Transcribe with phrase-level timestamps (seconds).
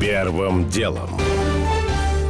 [0.00, 1.08] Первым делом.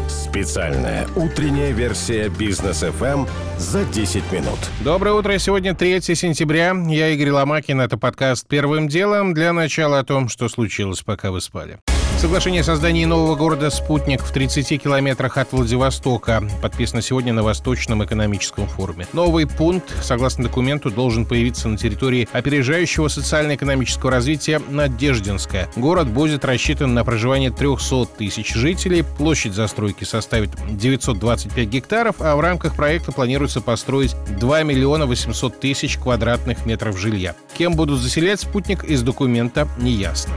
[0.08, 4.58] Специальная утренняя версия бизнес FM за 10 минут.
[4.84, 5.36] Доброе утро.
[5.38, 6.76] Сегодня 3 сентября.
[6.88, 7.80] Я Игорь Ломакин.
[7.80, 9.34] Это подкаст «Первым делом».
[9.34, 11.78] Для начала о том, что случилось, пока вы спали.
[12.18, 18.02] Соглашение о создании нового города «Спутник» в 30 километрах от Владивостока подписано сегодня на Восточном
[18.02, 19.06] экономическом форуме.
[19.12, 25.68] Новый пункт, согласно документу, должен появиться на территории опережающего социально-экономического развития Надеждинская.
[25.76, 29.04] Город будет рассчитан на проживание 300 тысяч жителей.
[29.18, 35.98] Площадь застройки составит 925 гектаров, а в рамках проекта планируется построить 2 миллиона 800 тысяч
[35.98, 37.36] квадратных метров жилья.
[37.58, 40.32] Кем будут заселять «Спутник» из документа не ясно.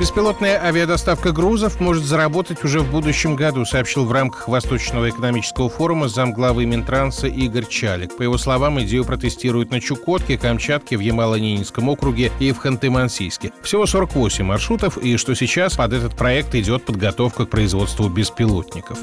[0.00, 6.08] Беспилотная авиадоставка грузов может заработать уже в будущем году, сообщил в рамках Восточного экономического форума
[6.08, 8.16] замглавы Минтранса Игорь Чалик.
[8.16, 13.52] По его словам, идею протестируют на Чукотке, Камчатке, в Ямало-Ненецком округе и в Ханты-Мансийске.
[13.62, 18.98] Всего 48 маршрутов, и что сейчас под этот проект идет подготовка к производству беспилотников.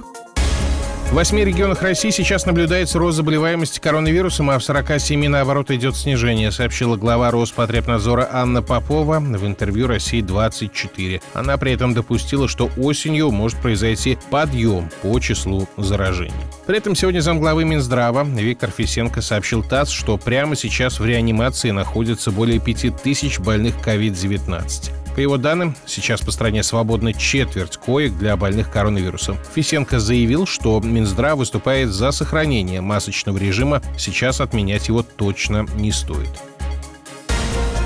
[1.12, 6.54] В восьми регионах России сейчас наблюдается рост заболеваемости коронавирусом, а в 47 наоборот идет снижение,
[6.54, 11.22] сообщила глава Роспотребнадзора Анна Попова в интервью «России-24».
[11.34, 16.32] Она при этом допустила, что осенью может произойти подъем по числу заражений.
[16.66, 22.32] При этом сегодня замглавы Минздрава Виктор Фисенко сообщил ТАСС, что прямо сейчас в реанимации находится
[22.32, 25.01] более 5000 больных COVID-19.
[25.16, 29.38] По его данным, сейчас по стране свободна четверть коек для больных коронавирусом.
[29.54, 36.30] Фисенко заявил, что Минздрав выступает за сохранение масочного режима, сейчас отменять его точно не стоит.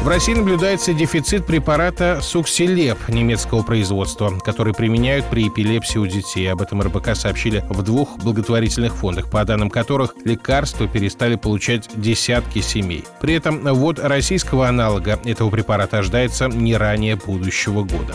[0.05, 6.45] В России наблюдается дефицит препарата суксилеп немецкого производства, который применяют при эпилепсии у детей.
[6.51, 12.59] Об этом РБК сообщили в двух благотворительных фондах, по данным которых лекарства перестали получать десятки
[12.59, 13.03] семей.
[13.19, 18.13] При этом ввод российского аналога этого препарата ожидается не ранее будущего года.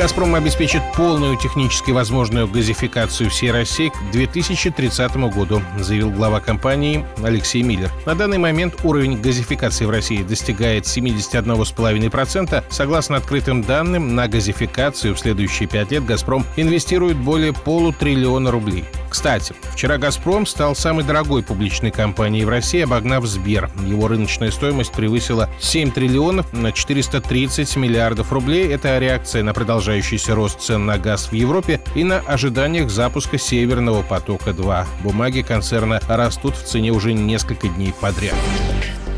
[0.00, 7.62] «Газпром» обеспечит полную технически возможную газификацию всей России к 2030 году, заявил глава компании Алексей
[7.62, 7.90] Миллер.
[8.06, 12.64] На данный момент уровень газификации в России достигает 71,5%.
[12.70, 18.86] Согласно открытым данным, на газификацию в следующие пять лет «Газпром» инвестирует более полутриллиона рублей.
[19.10, 23.68] Кстати, вчера «Газпром» стал самой дорогой публичной компанией в России, обогнав «Сбер».
[23.84, 28.72] Его рыночная стоимость превысила 7 триллионов на 430 миллиардов рублей.
[28.72, 34.02] Это реакция на продолжающийся рост цен на газ в Европе и на ожиданиях запуска «Северного
[34.02, 34.86] потока-2».
[35.02, 38.36] Бумаги концерна растут в цене уже несколько дней подряд.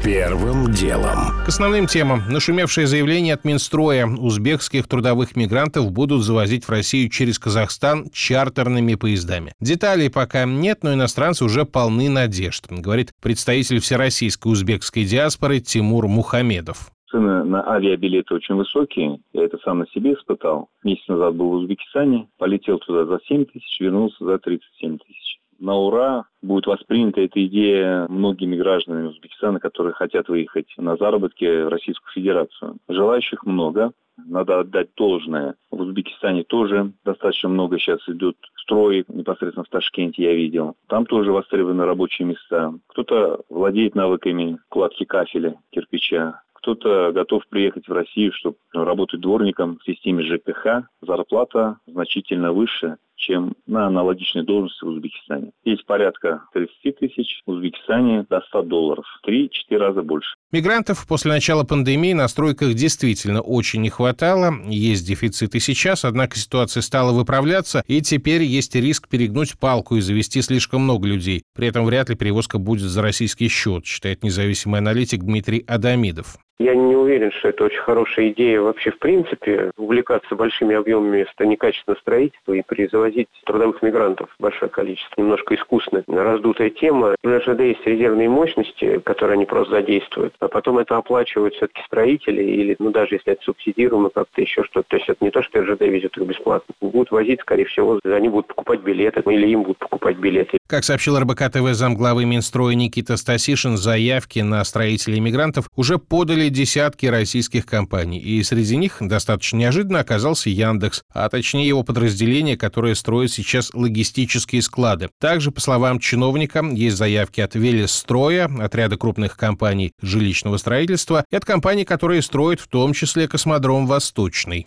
[0.04, 1.30] Первым делом.
[1.44, 2.22] К основным темам.
[2.28, 4.04] Нашумевшее заявление от Минстроя.
[4.04, 9.52] Узбекских трудовых мигрантов будут завозить в Россию через Казахстан чартерными поездами.
[9.60, 16.90] Деталей пока нет, но иностранцы уже полны надежд, говорит представитель всероссийской узбекской диаспоры Тимур Мухамедов.
[17.08, 19.20] Цены на авиабилеты очень высокие.
[19.32, 20.68] Я это сам на себе испытал.
[20.82, 25.76] Месяц назад был в Узбекистане, полетел туда за 7 тысяч, вернулся за 37 тысяч на
[25.76, 32.12] ура будет воспринята эта идея многими гражданами Узбекистана, которые хотят выехать на заработки в Российскую
[32.12, 32.76] Федерацию.
[32.88, 33.92] Желающих много.
[34.26, 35.54] Надо отдать должное.
[35.70, 40.76] В Узбекистане тоже достаточно много сейчас идет строек, непосредственно в Ташкенте я видел.
[40.88, 42.74] Там тоже востребованы рабочие места.
[42.88, 46.42] Кто-то владеет навыками кладки кафеля, кирпича.
[46.62, 50.86] Кто-то готов приехать в Россию, чтобы работать дворником в системе ЖКХ.
[51.00, 55.50] Зарплата значительно выше, чем на аналогичной должности в Узбекистане.
[55.64, 59.04] Есть порядка 30 тысяч, в Узбекистане до 100 долларов.
[59.24, 60.34] Три-четыре раза больше.
[60.52, 64.52] Мигрантов после начала пандемии на стройках действительно очень не хватало.
[64.66, 70.00] Есть дефицит и сейчас, однако ситуация стала выправляться, и теперь есть риск перегнуть палку и
[70.00, 71.42] завести слишком много людей.
[71.54, 76.38] При этом вряд ли перевозка будет за российский счет, считает независимый аналитик Дмитрий Адамидов.
[76.62, 81.98] Я не уверен, что это очень хорошая идея вообще в принципе, увлекаться большими объемами некачественного
[81.98, 85.20] строительства и призавозить трудовых мигрантов большое количество.
[85.20, 87.16] Немножко искусственно раздутая тема.
[87.24, 92.42] У РЖД есть резервные мощности, которые они просто задействуют, а потом это оплачивают все-таки строители
[92.42, 94.88] или, ну, даже если это субсидируемо как-то еще что-то.
[94.88, 96.74] То есть это не то, что РЖД везет их бесплатно.
[96.80, 100.58] Будут возить, скорее всего, они будут покупать билеты или им будут покупать билеты.
[100.68, 107.06] Как сообщил РБК ТВ замглавы Минстроя Никита Стасишин, заявки на строителей мигрантов уже подали десятки
[107.06, 113.32] российских компаний, и среди них достаточно неожиданно оказался Яндекс, а точнее его подразделение, которое строит
[113.32, 115.10] сейчас логистические склады.
[115.18, 121.44] Также, по словам чиновника, есть заявки от Велесстроя, отряда крупных компаний жилищного строительства, и от
[121.44, 124.64] компаний, которые строят в том числе космодром «Восточный».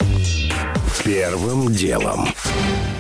[1.04, 2.28] Первым делом.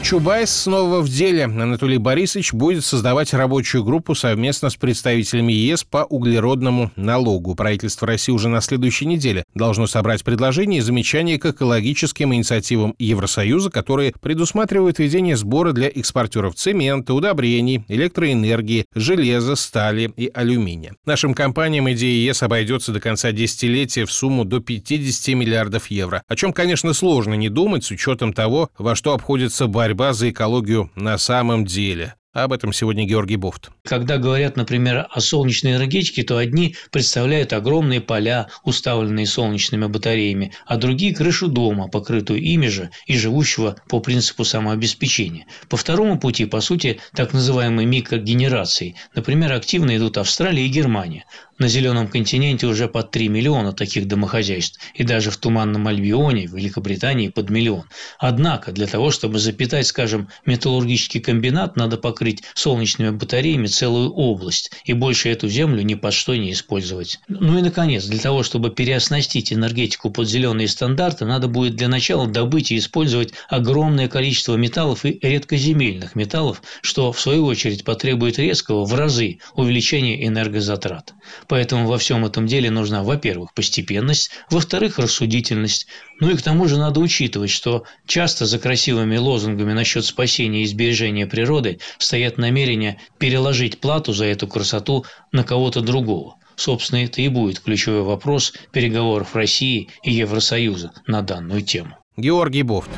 [0.04, 1.46] Чубайс снова в деле.
[1.46, 7.56] Анатолий Борисович будет создавать рабочую группу совместно с представителями ЕС по углеродному налогу.
[7.56, 13.72] Правительство России уже на следующей неделе должно собрать предложения и замечания к экологическим инициативам Евросоюза,
[13.72, 20.94] которые предусматривают введение сбора для экспортеров цемента, удобрений, электроэнергии, железа, стали и алюминия.
[21.08, 26.36] Нашим компаниям идея ЕС обойдется до конца десятилетия в сумму до 50 миллиардов евро, о
[26.36, 31.18] чем, конечно, сложно не думать с учетом того, во что обходится борьба за экологию на
[31.18, 32.16] самом деле.
[32.34, 33.70] Об этом сегодня Георгий Бофт.
[33.86, 40.76] Когда говорят, например, о солнечной энергетике, то одни представляют огромные поля, уставленные солнечными батареями, а
[40.76, 45.46] другие– крышу дома, покрытую ими же и живущего по принципу самообеспечения.
[45.70, 51.24] По второму пути, по сути, так называемой микрогенерации, например, активно идут Австралия и Германия.
[51.58, 56.54] На зеленом континенте уже под 3 миллиона таких домохозяйств, и даже в Туманном Альбионе, в
[56.54, 57.86] Великобритании, под миллион.
[58.20, 64.92] Однако, для того, чтобы запитать, скажем, металлургический комбинат, надо покрыть солнечными батареями целую область, и
[64.92, 67.20] больше эту землю ни под что не использовать.
[67.30, 72.28] Ну и, наконец, для того, чтобы переоснастить энергетику под зеленые стандарты, надо будет для начала
[72.28, 78.84] добыть и использовать огромное количество металлов и редкоземельных металлов, что, в свою очередь, потребует резкого
[78.84, 81.14] в разы увеличения энергозатрат.
[81.48, 85.88] Поэтому во всем этом деле нужна, во-первых, постепенность, во-вторых, рассудительность.
[86.20, 90.68] Ну и к тому же надо учитывать, что часто за красивыми лозунгами насчет спасения и
[90.68, 96.36] сбережения природы стоят намерения переложить плату за эту красоту на кого-то другого.
[96.56, 101.98] Собственно, это и будет ключевой вопрос переговоров России и Евросоюза на данную тему.
[102.18, 102.90] Георгий Бофт.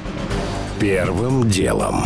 [0.79, 2.03] Первым делом.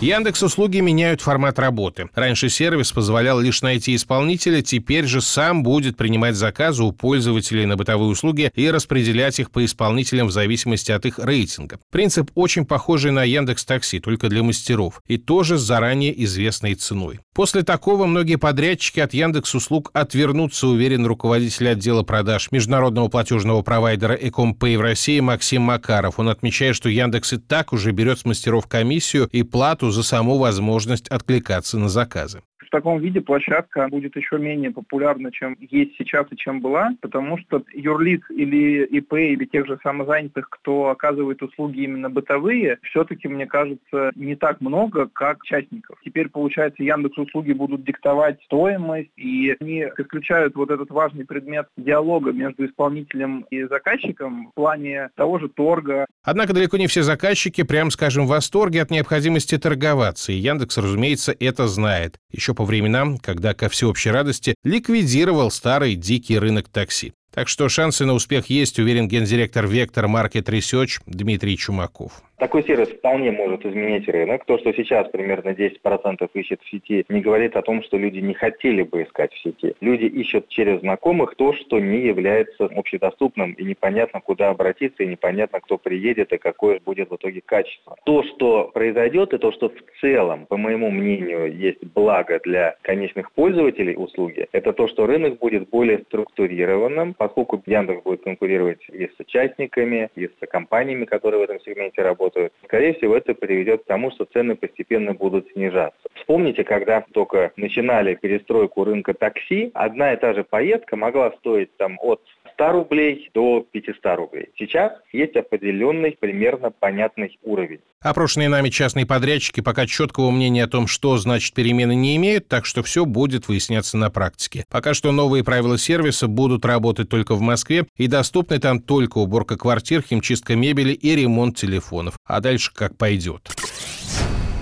[0.00, 2.08] Яндекс услуги меняют формат работы.
[2.14, 7.76] Раньше сервис позволял лишь найти исполнителя, теперь же сам будет принимать заказы у пользователей на
[7.76, 11.80] бытовые услуги и распределять их по исполнителям в зависимости от их рейтинга.
[11.90, 17.18] Принцип очень похожий на Яндекс Такси, только для мастеров, и тоже с заранее известной ценой.
[17.34, 24.14] После такого многие подрядчики от Яндекс услуг отвернутся, уверен руководитель отдела продаж международного платежного провайдера
[24.14, 26.20] Экомпэй в России Максим Макаров.
[26.20, 30.38] Он отмечает, что Яндекс и так уже берет с мастеров комиссию и плату за саму
[30.38, 36.26] возможность откликаться на заказы в таком виде площадка будет еще менее популярна, чем есть сейчас
[36.30, 41.80] и чем была, потому что юрлиц или ИП, или тех же самозанятых, кто оказывает услуги
[41.80, 45.98] именно бытовые, все-таки, мне кажется, не так много, как частников.
[46.04, 52.32] Теперь, получается, Яндекс услуги будут диктовать стоимость, и они исключают вот этот важный предмет диалога
[52.32, 56.04] между исполнителем и заказчиком в плане того же торга.
[56.22, 61.34] Однако далеко не все заказчики, прям скажем, в восторге от необходимости торговаться, и Яндекс, разумеется,
[61.38, 62.18] это знает.
[62.30, 67.12] Еще по временам, когда, ко всеобщей радости, ликвидировал старый дикий рынок такси.
[67.32, 72.20] Так что шансы на успех есть, уверен гендиректор Vector Market Research Дмитрий Чумаков.
[72.38, 74.44] Такой сервис вполне может изменить рынок.
[74.44, 78.32] То, что сейчас примерно 10% ищет в сети, не говорит о том, что люди не
[78.32, 79.74] хотели бы искать в сети.
[79.80, 85.58] Люди ищут через знакомых то, что не является общедоступным, и непонятно, куда обратиться, и непонятно,
[85.58, 87.96] кто приедет, и какое будет в итоге качество.
[88.04, 93.32] То, что произойдет, и то, что в целом, по моему мнению, есть благо для конечных
[93.32, 99.18] пользователей услуги, это то, что рынок будет более структурированным, поскольку Яндекс будет конкурировать и с
[99.18, 102.27] участниками, и с компаниями, которые в этом сегменте работают,
[102.64, 106.08] скорее всего, это приведет к тому, что цены постепенно будут снижаться.
[106.14, 111.98] Вспомните, когда только начинали перестройку рынка такси, одна и та же поездка могла стоить там
[112.00, 112.20] от
[112.58, 114.48] 100 рублей до 500 рублей.
[114.58, 117.80] Сейчас есть определенный примерно понятный уровень.
[118.00, 122.64] Опрошенные нами частные подрядчики пока четкого мнения о том, что значит перемены, не имеют, так
[122.64, 124.64] что все будет выясняться на практике.
[124.70, 129.56] Пока что новые правила сервиса будут работать только в Москве и доступны там только уборка
[129.56, 132.17] квартир, химчистка мебели и ремонт телефонов.
[132.24, 133.50] А дальше как пойдет.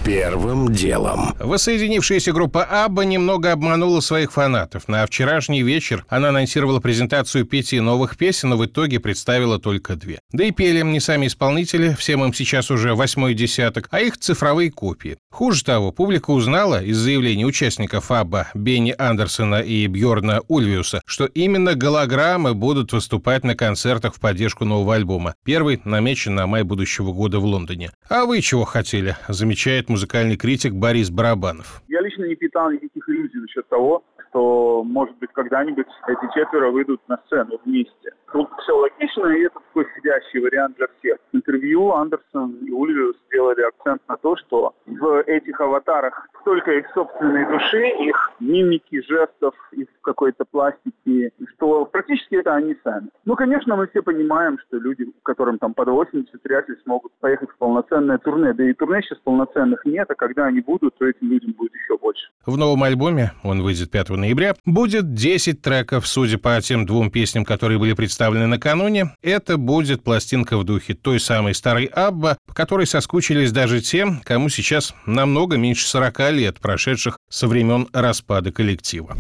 [0.07, 1.35] Первым делом.
[1.41, 4.87] Воссоединившаяся группа Абба немного обманула своих фанатов.
[4.87, 10.21] На вчерашний вечер она анонсировала презентацию пяти новых песен, но в итоге представила только две.
[10.31, 14.71] Да и пели не сами исполнители, всем им сейчас уже восьмой десяток, а их цифровые
[14.71, 15.17] копии.
[15.33, 21.75] Хуже того, публика узнала из заявлений участников Абба Бенни Андерсона и Бьорна Ульвиуса, что именно
[21.75, 25.35] голограммы будут выступать на концертах в поддержку нового альбома.
[25.45, 27.91] Первый намечен на май будущего года в Лондоне.
[28.09, 31.81] А вы чего хотели, замечает музыкальный критик Борис Барабанов.
[31.89, 37.01] Я лично не питал никаких иллюзий насчет того, что, может быть, когда-нибудь эти четверо выйдут
[37.09, 38.13] на сцену вместе.
[38.33, 41.19] Тут все логично, и это такой сидящий вариант для всех.
[41.33, 46.87] В интервью Андерсон и Ульвиус сделали акцент на то, что в этих аватарах только их
[46.95, 53.09] собственной души, их мимики, жестов, их какой-то пластике, что практически это они сами.
[53.25, 57.51] Ну, конечно, мы все понимаем, что люди, которым там под 80, вряд ли смогут поехать
[57.51, 58.53] в полноценное турне.
[58.53, 61.99] Да и турне сейчас полноценных нет, а когда они будут, то этим людям будет еще
[61.99, 62.29] больше.
[62.47, 67.45] В новом альбоме, он выйдет 5 ноября, будет 10 треков, судя по тем двум песням,
[67.45, 69.15] которые были представлены накануне.
[69.23, 74.49] Это будет пластинка в духе той самой старой Абба, по которой соскучились даже те, кому
[74.49, 79.17] сейчас намного меньше 40 лет, прошедших со времен распада коллектива.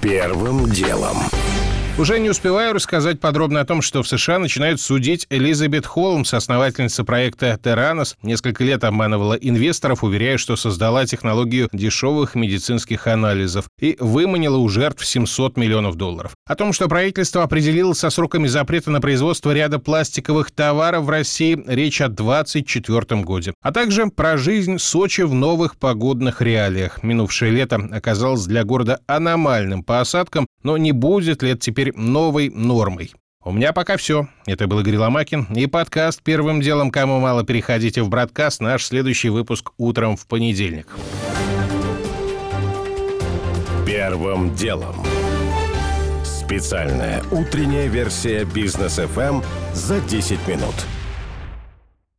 [0.00, 1.18] Первым делом.
[1.98, 7.04] Уже не успеваю рассказать подробно о том, что в США начинают судить Элизабет Холмс, основательница
[7.04, 8.16] проекта Terranos.
[8.22, 15.04] Несколько лет обманывала инвесторов, уверяя, что создала технологию дешевых медицинских анализов и выманила у жертв
[15.04, 16.34] 700 миллионов долларов.
[16.46, 21.62] О том, что правительство определило со сроками запрета на производство ряда пластиковых товаров в России,
[21.66, 23.52] речь о 2024 году.
[23.60, 27.02] А также про жизнь Сочи в новых погодных реалиях.
[27.02, 31.96] Минувшее лето оказалось для города аномальным по осадкам, но не будет ли это теперь теперь
[31.96, 33.12] новой нормой.
[33.44, 34.28] У меня пока все.
[34.46, 38.60] Это был Игорь Ломакин и подкаст «Первым делом, кому мало, переходите в Браткаст».
[38.60, 40.86] Наш следующий выпуск утром в понедельник.
[43.84, 44.94] Первым делом.
[46.24, 50.74] Специальная утренняя версия «Бизнес FM за 10 минут».